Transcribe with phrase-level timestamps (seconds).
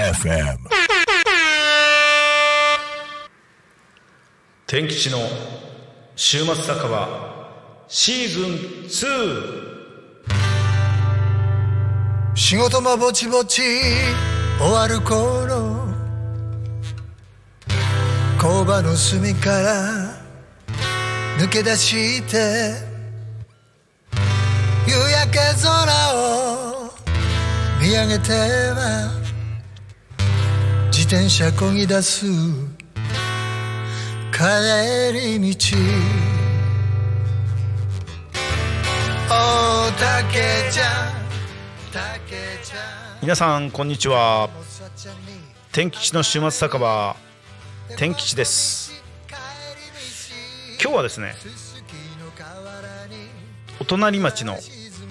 [0.00, 0.56] FM.
[4.66, 5.18] 天吉の
[6.16, 7.06] 週末酒場
[7.88, 8.44] シーズン
[8.86, 8.96] 2
[12.34, 13.60] 仕事もぼちぼち
[14.58, 15.86] 終わる頃
[18.40, 20.09] 工場の隅から
[21.40, 22.74] 抜け出して
[24.86, 26.90] 夕焼け空を
[27.80, 29.10] 見上げては
[30.92, 32.26] 自転車こぎ出す
[34.30, 34.42] 帰
[35.14, 35.76] り道。
[39.30, 41.14] おたけちゃん
[41.90, 42.76] たけちゃ
[43.16, 43.20] ん。
[43.22, 44.50] 皆さんこんにちは。
[45.72, 47.16] 天吉の週末酒場
[47.96, 48.89] 天吉です。
[50.90, 51.34] 今日はですね
[53.80, 54.56] お隣町の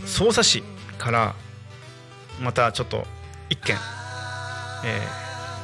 [0.05, 0.61] 匝瑳市
[0.97, 1.35] から
[2.41, 3.07] またちょっと
[3.49, 3.77] 一軒、
[4.85, 4.99] え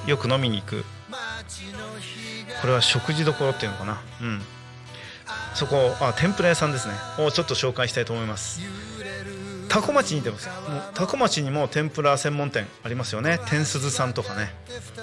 [0.05, 0.85] ーよく飲みに行く
[2.61, 4.01] これは食事処っていうのかな？
[4.21, 4.41] うん。
[5.53, 6.93] そこあ天ぷら屋さんですね。
[7.19, 8.61] をちょっと紹介したいと思います。
[9.67, 10.41] 多古町にでもも
[10.77, 13.39] う多古町にも天ぷら専門店ありますよね。
[13.47, 14.53] 天鈴さんとかね。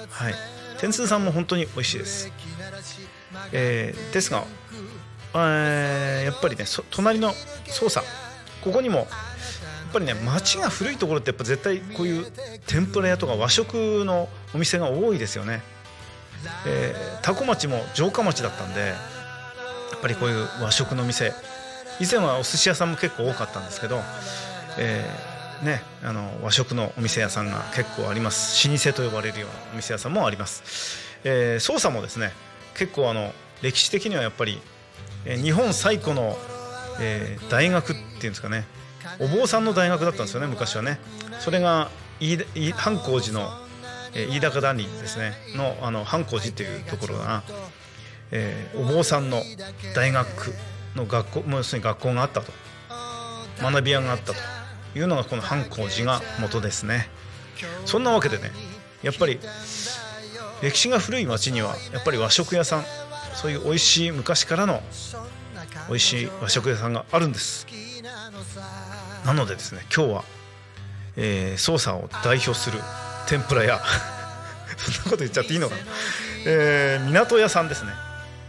[0.09, 0.33] はい。
[0.79, 2.31] 天鈴さんも本当に美味しいです。
[3.51, 4.45] えーですが、
[5.35, 7.31] えやっぱりね隣の
[7.65, 8.03] 捜査
[8.63, 9.07] ここにもやっ
[9.93, 12.31] ぱりね町が古いところってやっぱ絶対こういう
[12.67, 15.61] 天ぷら屋とか和食のお店が多いですよね。
[16.67, 18.95] えー、多古町も城下町だったんでや
[19.95, 21.33] っぱりこういう和食の店。
[21.99, 24.01] 以前はお寿司屋さんも結構多かったんですけど、
[24.79, 28.67] えーね、あの和食のお店屋さんが結構あります。
[28.67, 32.33] 老舗と呼ばれるようなお店屋さんもあります、えー、捜査もですね
[32.75, 34.59] 結構あの歴史的にはやっぱり、
[35.25, 36.37] え日本最古の、
[36.99, 38.65] えー大学っていうんですかね。
[39.19, 40.99] お坊さんの大学だったんですよね昔はね。
[41.39, 41.89] それが
[42.19, 43.49] 飯田飯藩光寺の
[44.13, 45.33] えー飯高谷ですね。
[45.55, 47.43] のあの藩光寺っていうところが、
[48.31, 49.41] えーお坊さんの
[49.95, 50.53] 大学
[50.95, 52.51] の学校もう要するに学校があったと。
[53.61, 54.39] 学び屋があったと
[54.95, 57.07] いうのがこの藩光寺が元ですね。
[57.85, 58.51] そんなわけでね
[59.03, 59.39] やっぱり
[60.61, 62.85] 歴史が古い町にはやっぱり和食屋さん
[63.35, 64.81] そういう美味しい昔からの
[65.89, 67.65] 美味しい和食屋さんがあるんです。
[69.25, 70.23] なのでですね今日は、
[71.15, 72.79] えー、捜査を代表する
[73.27, 73.81] 天ぷら屋。
[74.77, 75.81] そんなこと言っちゃっていいのかな、
[76.45, 77.91] えー港屋さんですね。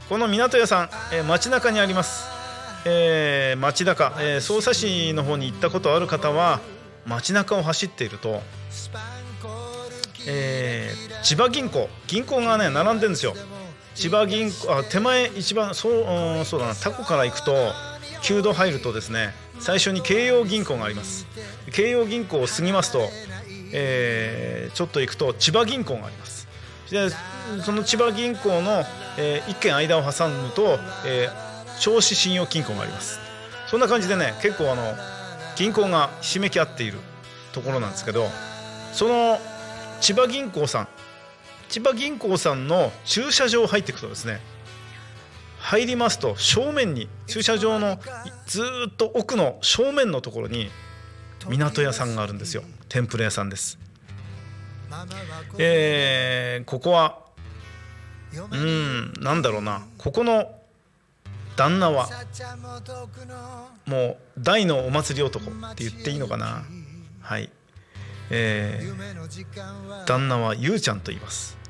[0.09, 2.25] この港屋さん、えー街中にあります、
[2.85, 6.61] えー街中、えー匝瑳市の方に行ったことある方は
[7.07, 8.43] 街中を走っていると、
[10.27, 13.35] えー千葉銀行銀行がね並んでるんですよ。
[13.95, 16.75] 千葉銀行あ手前一番そううそうだな。
[16.75, 17.53] タコから行くと
[18.23, 21.27] 9度入るとですね最初に京葉銀行があります。
[21.73, 23.09] 京葉銀行を過ぎますと、
[23.73, 26.49] えーちょっと行くと千葉銀行があります。
[26.91, 27.09] で
[27.65, 28.83] その千葉銀行の、
[29.19, 31.45] えー一軒間を挟むと、えー
[31.81, 33.19] 銚子信用金庫があります。
[33.67, 34.95] そんな感じでね結構あの
[35.57, 36.99] 銀行がひしめき合っている
[37.53, 38.29] ところなんですけど
[38.93, 39.39] その
[40.01, 40.89] 千葉銀行さん
[41.75, 44.41] 千葉銀行さんの駐車場入っていくとですね
[45.59, 47.99] 入りますと正面に駐車場の
[48.47, 50.71] ずっと奥の正面のところに
[51.49, 52.63] 港屋さんがあるんですよ。
[52.89, 53.77] 天ぷら屋さんです。
[55.59, 57.19] えーここは
[58.53, 59.85] うんなんだろうな。
[59.99, 60.55] ここの
[61.57, 62.09] 旦那は
[63.87, 66.63] もう大のお祭り男って言っていいのかな。
[67.21, 67.51] はい。
[68.31, 71.64] えー旦那はゆうちゃんと言います。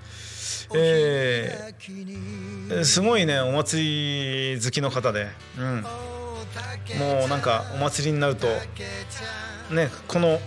[0.74, 5.82] えーすごいねお祭り好きの方で、うん、
[6.98, 8.46] もうなんかお祭りになると
[9.70, 10.40] ねこの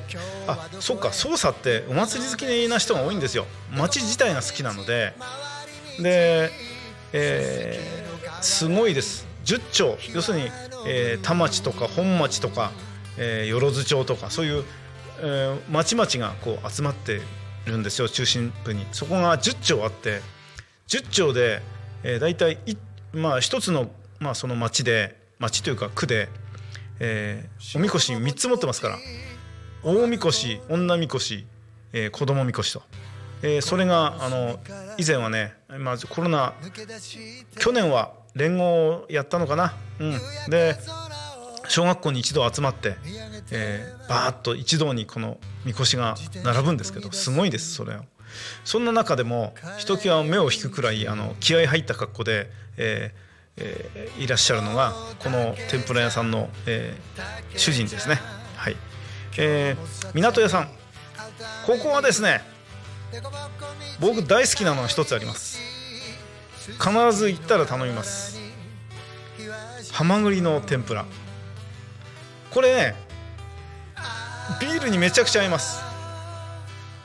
[0.48, 3.46] あそっか捜査ってお祭り好きな人が多いんですよ。
[3.72, 5.14] 町自体が好きなので。
[6.00, 6.52] で、
[7.14, 9.26] えーすごいです。
[9.46, 10.52] 10町要するに、
[10.86, 12.72] えー田町とか本町とか、
[13.18, 14.64] えー万町とかそういう、
[15.20, 17.22] えー町々がこう集まって
[17.68, 18.86] るんですよ中心部に。
[18.92, 20.22] そこが10町あって
[20.88, 21.62] 10町で、
[22.04, 22.76] えー、大体い
[23.14, 26.30] まあ一つの,、まあその町で町というか区で、
[27.00, 28.98] えーおみこし3つ持ってますから。
[29.84, 31.46] 大みこし女みこし、
[31.94, 32.82] えー子供みこしと、
[33.42, 34.60] えーそれがあの
[34.98, 36.54] 以前はね、まあ、コロナ
[37.60, 40.12] 去年は連合をやったのかな、うん、
[40.50, 40.76] で
[41.68, 42.96] 小学校に一度集まって、
[43.52, 48.00] えーバーッと一堂にこのみこしが並ぶんですけどすごいですそれを
[48.64, 53.28] そんな中でもひときわ目を引くくらいあの気合い入った格好で、えー
[53.58, 58.20] えーいらっしゃるのがこの天ぷら屋さんの、えー主人ですね。
[58.56, 58.76] はい、
[59.38, 60.70] えー港屋さん。
[61.66, 62.42] ここはですね
[64.00, 65.60] 僕大好きなのは一つあります。
[66.80, 68.40] 必ず行ったら頼みます。
[69.92, 71.06] ハマグリの天ぷら。
[72.52, 72.96] これね
[74.62, 75.82] ビールにめちゃくちゃ合います。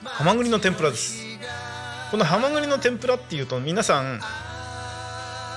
[0.04, 1.24] ハマグリの天ぷらです。
[2.10, 4.20] このハマグリの天ぷらっていうと皆さん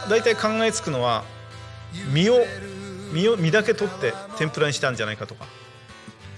[0.09, 1.23] 大体考えつくのは
[2.13, 2.37] 身を
[3.11, 5.45] 身を身だけ取って天ぷらにしたんじゃないかとか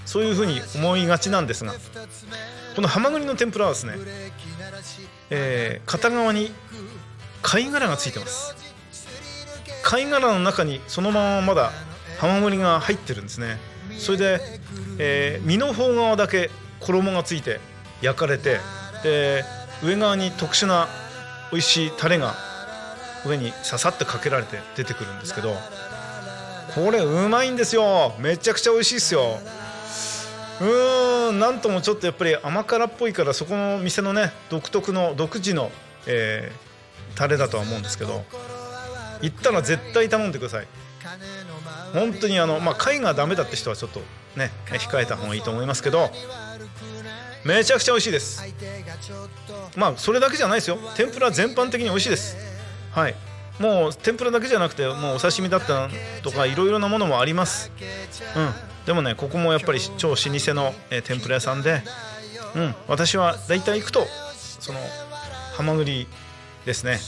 [0.06, 1.74] そういうふうに思いがちなんですが
[2.76, 3.94] このハマグリの天ぷらはですね、
[5.30, 6.52] えー片側に
[7.42, 8.56] 貝殻がついてます。
[9.84, 11.72] 貝殻の中にそのまままだ
[12.18, 13.58] ハマグリが入ってるんですね。
[13.98, 14.40] それで、
[15.00, 16.50] えー身の方側だけ
[16.80, 17.60] 衣がついて
[18.02, 18.60] 焼かれて
[19.04, 19.44] で
[19.84, 20.88] 上側に特殊な
[21.52, 22.36] 美味しいタレが
[23.26, 25.56] 上にささってかけられて出てくるんですけど
[26.76, 28.14] これうまいんですよ。
[28.20, 29.40] めちゃくちゃ美味しいですよ。
[30.60, 35.72] うーんなんともちょっとやっぱり甘辛っぽいからそこの店のね独特の独自の、
[36.06, 36.68] えー
[37.16, 38.24] タレだとは思うんですけど
[39.22, 40.68] 行ったら絶対頼んでください。
[41.94, 44.02] 本当にあのまあ貝がダメだって人はちょっと
[44.36, 46.10] ね控えた方がいいと思いますけど
[47.46, 48.44] めちゃくちゃ美味しいです。
[49.76, 50.78] まあそれだけじゃないですよ。
[50.96, 52.36] 天ぷら全般的に美味しいです。
[52.92, 53.16] はい。
[53.60, 55.90] もう天ぷらだけじゃなくてもうお刺身だった
[56.24, 57.72] とかいろいろなものもあります。
[58.36, 58.54] うん。
[58.86, 61.82] でもねここもやっぱり超老舗の、えー天ぷら屋さんで
[62.56, 62.76] うん。
[62.88, 64.06] 私は大体行くと
[64.60, 64.80] その
[65.56, 66.08] ハマグリ
[66.66, 67.00] ですね。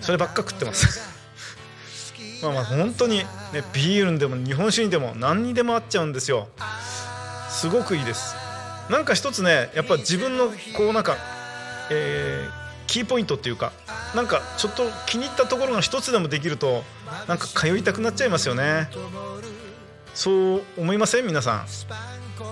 [0.00, 1.13] そればっか食ってます。
[2.42, 3.24] まあまあ本当に、ね、
[3.72, 6.48] ビールにでも日本酒にでも何にでも合っちゃうんですよ。
[7.50, 8.34] すごくいいです。
[8.90, 11.16] なんか一つねやっぱ自分のこうなんか、
[11.90, 13.72] えーキーポイントっていうか
[14.14, 16.84] なんかちょっと気に入ったところが一つでもできると
[17.26, 18.88] なんか通いたくなっちゃいますよね。
[20.14, 21.26] そう思いません？
[21.26, 21.66] 皆さん。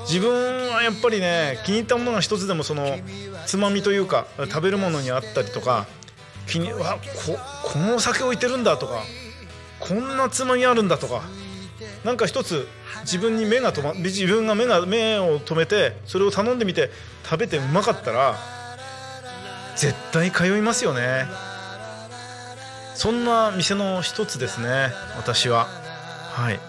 [0.06, 2.96] 自分はやっぱりね気に入ったものが一つでもその
[3.46, 5.86] つまみというか食べるものにあったりとか
[6.46, 9.02] 気にわここのお酒置いてるんだとか
[9.86, 11.22] こんなつまみあるんだとか。
[12.04, 12.68] なんか一つ
[13.02, 16.90] 自分に目が止ま自分が目が目を止めてそれを頼んでみて
[17.24, 18.36] 食べてうまかったら
[19.76, 21.26] 絶対通いますよね。
[22.94, 25.66] そんな店の一つですね私は。
[26.32, 26.60] はい。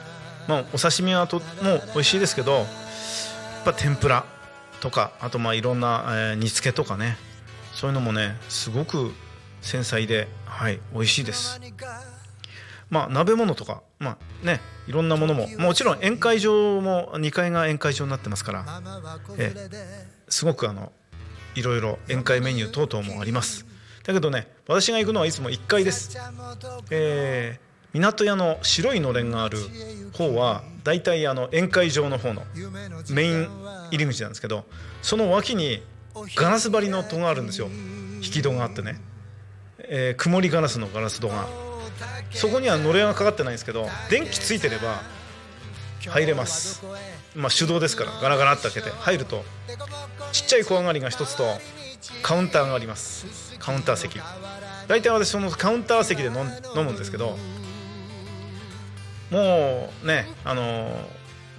[0.48, 2.66] まあお刺身はとても美味しいですけどやっ
[3.66, 4.26] ぱ天ぷら
[4.82, 7.18] とかあとまあいろんな、えー煮付けとかね。
[7.74, 9.12] そういうのもねすごく
[9.62, 11.60] 繊細ではい美味しいです。
[12.94, 18.66] まあ鍋物とかまあねいろんなものももちろん宴会場も2階が宴会場になってますから、
[19.40, 20.92] ええすごくあの
[21.56, 23.66] いろいろ宴会メニュー等々もあります。
[24.04, 26.16] だけどね私が行くのはいつも1階です、
[26.92, 29.60] えー港屋の白いのれんがある
[30.14, 32.42] 方はだいたいあの宴会場の方の
[33.12, 33.48] メイン
[33.92, 34.66] 入り口なんですけど
[35.04, 35.84] その脇に
[36.36, 37.68] ガラス張りの戸があるんですよ。
[38.16, 39.00] 引き戸があってね、
[39.84, 41.48] えー曇りガラスのガラス戸が。
[42.32, 45.02] そこにはのれんはかかってないんですけど電気ついてれば
[46.10, 46.84] 入れます。
[47.36, 49.44] まあ手動ですからガラガラって開けて入ると
[50.32, 51.44] ちっちゃい小上がりが一つと
[52.22, 53.56] カウンターがあります。
[53.60, 54.20] カウンター席。
[54.88, 56.34] 大体私そのカウンター席で飲
[56.84, 57.38] むんですけど
[59.32, 60.98] もうねあの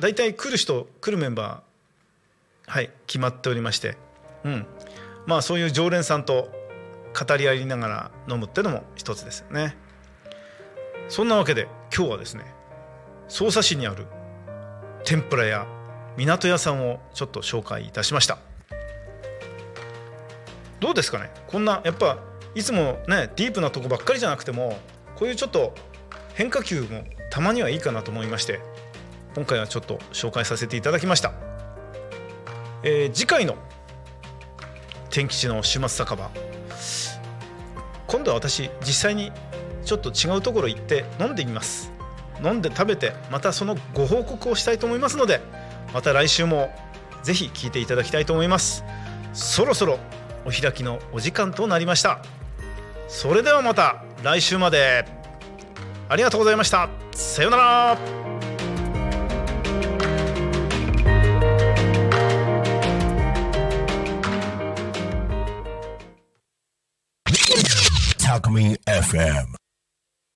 [0.00, 3.96] 大体来る人来るメンバーはい決まっておりまして
[4.44, 4.66] うん。
[5.26, 6.50] まあそういう常連さんと
[7.14, 9.76] 語り合いながら飲むってのも一つですよね。
[11.08, 12.44] そんなわけで今日はですね
[13.28, 14.06] 匝瑳市にある
[15.04, 15.66] 天ぷら屋
[16.16, 18.38] 港屋さんをちょっと紹介いたしました。
[20.80, 21.30] どうですかね？
[21.46, 22.18] こんなやっぱ
[22.54, 24.78] いつもねディープなとこばっかりじゃなくても
[25.16, 25.74] こういうちょっと
[26.34, 28.60] 変化球もたまにはいいかなと思いまして
[29.34, 31.32] 今回はちょっと紹介させていただきました、
[32.82, 33.56] えー次回の
[35.10, 36.30] 天吉の週末酒場
[38.14, 39.32] 今度は私実際に
[39.84, 41.90] ちょっと違うところ行って飲んでみます。
[42.44, 45.40] 飲んで食べてまたそのご報告をしたいと思いますので
[45.92, 46.72] また来週も
[47.24, 48.84] ぜひ聞いていただきたいと思います。
[49.32, 49.98] そろそろ
[50.44, 52.20] お開きのお時間となりました。
[53.08, 55.04] それではまた来週まで。
[56.08, 56.88] ありがとうございました。
[57.16, 58.23] さようなら。
[68.54, 69.63] Me FM.